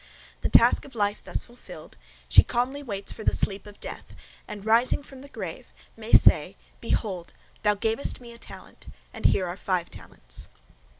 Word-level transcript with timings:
The 0.41 0.49
task 0.49 0.83
of 0.83 0.95
life 0.95 1.21
thus 1.23 1.43
fulfilled, 1.43 1.95
she 2.27 2.41
calmly 2.41 2.81
waits 2.81 3.11
for 3.11 3.23
the 3.23 3.35
sleep 3.35 3.67
of 3.67 3.79
death, 3.79 4.15
and 4.47 4.65
rising 4.65 5.03
from 5.03 5.21
the 5.21 5.29
grave 5.29 5.71
may 5.95 6.11
say, 6.11 6.55
behold, 6.79 7.33
thou 7.61 7.75
gavest 7.75 8.19
me 8.19 8.33
a 8.33 8.39
talent, 8.39 8.87
and 9.13 9.25
here 9.25 9.45
are 9.45 9.55
five 9.55 9.91
talents. 9.91 10.47